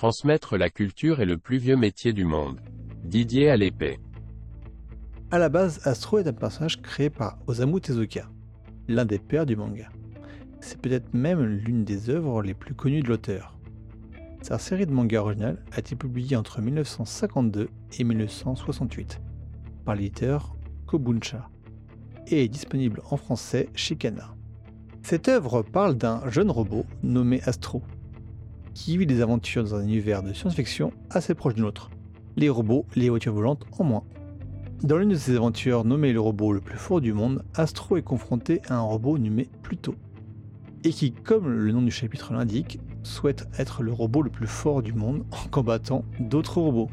[0.00, 2.58] Transmettre la culture est le plus vieux métier du monde.
[3.04, 3.98] Didier à l'épée.
[5.30, 8.30] À la base, Astro est un personnage créé par Osamu Tezuka,
[8.88, 9.90] l'un des pères du manga.
[10.62, 13.58] C'est peut-être même l'une des œuvres les plus connues de l'auteur.
[14.40, 19.20] Sa série de mangas originale a été publiée entre 1952 et 1968
[19.84, 20.56] par l'éditeur
[20.86, 21.50] Kobuncha
[22.26, 24.34] et est disponible en français chez Kana.
[25.02, 27.82] Cette œuvre parle d'un jeune robot nommé Astro
[28.74, 31.90] qui vit des aventures dans un univers de science-fiction assez proche du nôtre.
[32.36, 34.04] Les robots, les voitures volantes en moins.
[34.82, 38.02] Dans l'une de ces aventures nommée le robot le plus fort du monde, Astro est
[38.02, 39.94] confronté à un robot nommé Pluto.
[40.84, 44.82] Et qui, comme le nom du chapitre l'indique, souhaite être le robot le plus fort
[44.82, 46.88] du monde en combattant d'autres robots.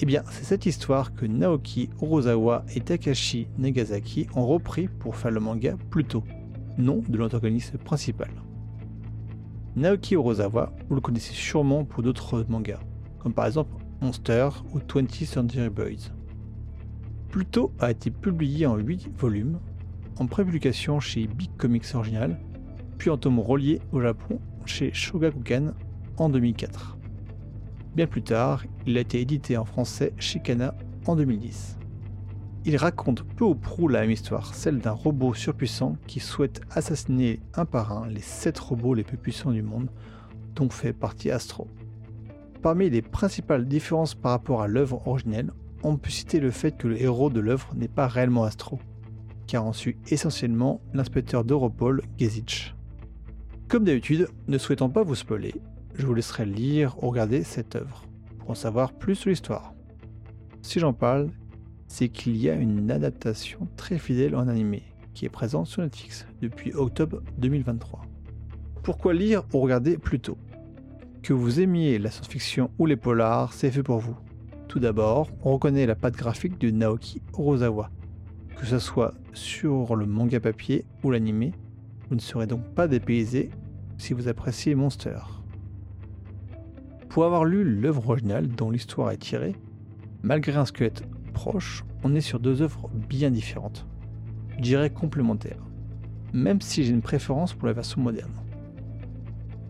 [0.00, 5.30] Eh bien, c'est cette histoire que Naoki Orozawa et Takashi Nagasaki ont repris pour faire
[5.30, 6.22] le manga Pluto,
[6.78, 8.30] nom de l'antagoniste principal.
[9.76, 12.78] Naoki Orozawa, vous le connaissez sûrement pour d'autres mangas,
[13.18, 16.12] comme par exemple Monster ou 20th Century Boys.
[17.28, 19.58] Pluto a été publié en 8 volumes,
[20.20, 22.38] en prépublication chez Big Comics Original,
[22.98, 25.72] puis en tome relié au Japon chez Shogakukan
[26.18, 26.96] en 2004.
[27.96, 31.78] Bien plus tard, il a été édité en français chez Kana en 2010.
[32.66, 37.40] Il raconte peu ou prou la même histoire, celle d'un robot surpuissant qui souhaite assassiner
[37.52, 39.90] un par un les 7 robots les plus puissants du monde,
[40.54, 41.68] dont fait partie Astro.
[42.62, 46.88] Parmi les principales différences par rapport à l'œuvre originelle, on peut citer le fait que
[46.88, 48.78] le héros de l'œuvre n'est pas réellement Astro,
[49.46, 52.74] car on suit essentiellement l'inspecteur d'Europol, Gezich.
[53.68, 55.54] Comme d'habitude, ne souhaitant pas vous spoiler,
[55.96, 58.04] je vous laisserai lire ou regarder cette œuvre
[58.38, 59.74] pour en savoir plus sur l'histoire.
[60.62, 61.28] Si j'en parle,
[61.94, 66.26] c'est qu'il y a une adaptation très fidèle en animé qui est présente sur Netflix
[66.42, 68.02] depuis octobre 2023.
[68.82, 70.36] Pourquoi lire ou regarder plutôt
[71.22, 74.16] Que vous aimiez la science-fiction ou les polars, c'est fait pour vous.
[74.66, 77.92] Tout d'abord, on reconnaît la patte graphique de Naoki Orozawa.
[78.56, 81.52] Que ce soit sur le manga papier ou l'animé,
[82.08, 83.50] vous ne serez donc pas dépaysé
[83.98, 85.20] si vous appréciez Monster.
[87.08, 89.54] Pour avoir lu l'œuvre originale dont l'histoire est tirée,
[90.24, 91.04] malgré un squelette
[91.34, 93.86] proche, on est sur deux œuvres bien différentes.
[94.56, 95.62] Je dirais complémentaires.
[96.32, 98.32] Même si j'ai une préférence pour la version moderne.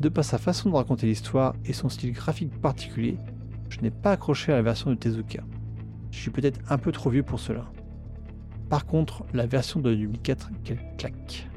[0.00, 3.16] De par sa façon de raconter l'histoire et son style graphique particulier,
[3.68, 5.44] je n'ai pas accroché à la version de Tezuka.
[6.10, 7.70] Je suis peut-être un peu trop vieux pour cela.
[8.68, 11.48] Par contre, la version de 2004, quelle claque.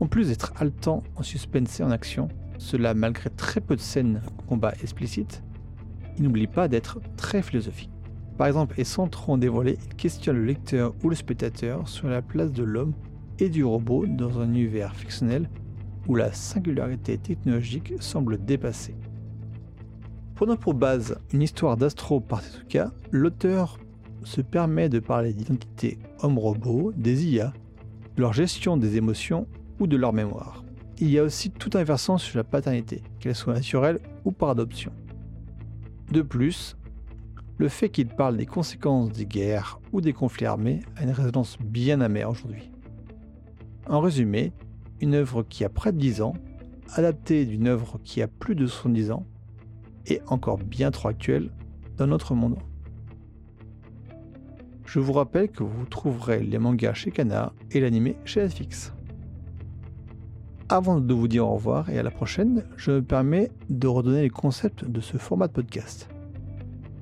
[0.00, 4.22] En plus d'être haletant en suspense et en action, cela malgré très peu de scènes
[4.46, 5.42] combat explicites,
[6.16, 7.90] il n'oublie pas d'être très philosophique.
[8.36, 12.22] Par exemple, et sans trop dévoiler, il questionne le lecteur ou le spectateur sur la
[12.22, 12.92] place de l'homme
[13.38, 15.48] et du robot dans un univers fictionnel
[16.06, 18.94] où la singularité technologique semble dépassée.
[20.34, 23.78] Prenant pour base une histoire d'Astro par Tezuka, l'auteur
[24.22, 27.52] se permet de parler d'identité homme-robot, des IA,
[28.16, 29.46] de leur gestion des émotions
[29.80, 30.66] ou de leur mémoire
[30.98, 34.50] il y a aussi tout un versant sur la paternité, qu'elle soit naturelle ou par
[34.50, 34.92] adoption.
[36.10, 36.76] De plus,
[37.58, 41.56] le fait qu'il parle des conséquences des guerres ou des conflits armés a une résonance
[41.60, 42.70] bien amère aujourd'hui.
[43.88, 44.52] En résumé,
[45.00, 46.34] une œuvre qui a près de 10 ans,
[46.94, 49.26] adaptée d'une œuvre qui a plus de 70 ans,
[50.06, 51.50] et encore bien trop actuelle
[51.96, 52.58] dans notre monde.
[54.84, 58.92] Je vous rappelle que vous trouverez les mangas chez Kana et l'animé chez Netflix.
[60.68, 64.22] Avant de vous dire au revoir et à la prochaine, je me permets de redonner
[64.22, 66.08] les concepts de ce format de podcast.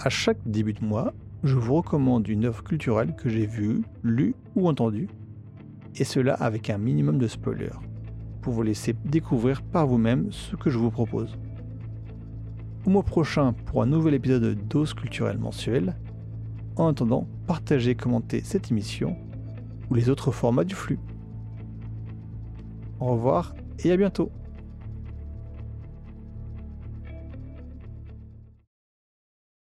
[0.04, 4.34] À chaque début de mois, je vous recommande une œuvre culturelle que j'ai vue, lue
[4.54, 5.08] ou entendue,
[5.96, 7.80] et cela avec un minimum de spoilers,
[8.42, 11.38] pour vous laisser découvrir par vous-même ce que je vous propose.
[12.84, 15.96] Au mois prochain pour un nouvel épisode de Dose culturelle mensuelle.
[16.76, 19.16] En attendant, partagez et commentez cette émission
[19.88, 20.98] ou les autres formats du flux.
[23.00, 24.30] Au revoir et à bientôt